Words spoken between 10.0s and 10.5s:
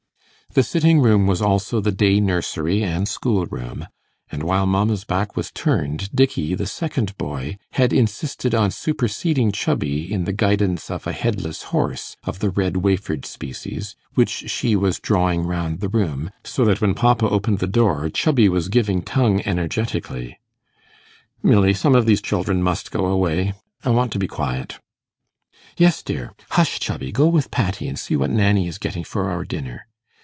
in the